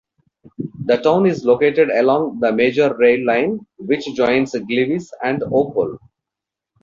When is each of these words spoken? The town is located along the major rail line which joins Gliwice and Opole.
The 0.85 0.97
town 0.97 1.27
is 1.27 1.45
located 1.45 1.91
along 1.91 2.39
the 2.39 2.51
major 2.51 2.91
rail 2.97 3.23
line 3.23 3.59
which 3.77 4.03
joins 4.15 4.53
Gliwice 4.55 5.11
and 5.23 5.41
Opole. 5.43 5.99